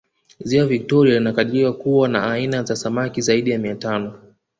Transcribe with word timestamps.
ziwa 0.39 0.65
victoria 0.65 1.13
linakadiriwa 1.13 1.73
kuwa 1.73 2.07
na 2.09 2.31
aina 2.31 2.63
za 2.63 2.75
samaki 2.75 3.21
zaidi 3.21 3.51
ya 3.51 3.59
mia 3.59 3.75
tano 3.75 4.19